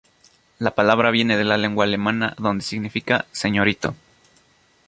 La 0.57 0.71
palabra 0.73 1.11
viene 1.11 1.37
de 1.37 1.43
la 1.43 1.57
lengua 1.57 1.85
alemana, 1.85 2.33
donde 2.39 2.63
significa 2.63 3.27
"señorito". 3.31 3.93